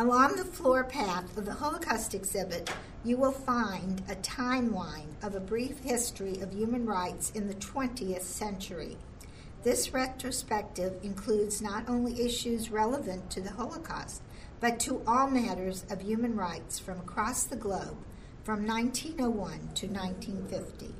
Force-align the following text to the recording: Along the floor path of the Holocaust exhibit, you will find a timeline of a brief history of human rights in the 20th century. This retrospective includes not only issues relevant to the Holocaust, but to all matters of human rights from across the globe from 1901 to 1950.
Along 0.00 0.36
the 0.36 0.44
floor 0.44 0.84
path 0.84 1.36
of 1.36 1.44
the 1.44 1.54
Holocaust 1.54 2.14
exhibit, 2.14 2.72
you 3.04 3.16
will 3.16 3.32
find 3.32 4.00
a 4.08 4.14
timeline 4.14 5.08
of 5.24 5.34
a 5.34 5.40
brief 5.40 5.80
history 5.80 6.38
of 6.38 6.52
human 6.52 6.86
rights 6.86 7.32
in 7.32 7.48
the 7.48 7.54
20th 7.54 8.22
century. 8.22 8.96
This 9.64 9.92
retrospective 9.92 10.94
includes 11.02 11.60
not 11.60 11.88
only 11.88 12.24
issues 12.24 12.70
relevant 12.70 13.28
to 13.32 13.40
the 13.40 13.50
Holocaust, 13.50 14.22
but 14.60 14.78
to 14.80 15.02
all 15.04 15.28
matters 15.28 15.84
of 15.90 16.02
human 16.02 16.36
rights 16.36 16.78
from 16.78 17.00
across 17.00 17.42
the 17.42 17.56
globe 17.56 17.96
from 18.44 18.64
1901 18.64 19.50
to 19.74 19.88
1950. 19.88 20.94